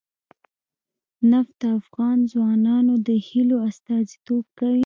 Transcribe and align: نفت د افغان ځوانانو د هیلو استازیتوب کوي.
نفت 1.31 1.53
د 1.61 1.63
افغان 1.79 2.17
ځوانانو 2.31 2.93
د 3.07 3.09
هیلو 3.27 3.57
استازیتوب 3.69 4.45
کوي. 4.59 4.79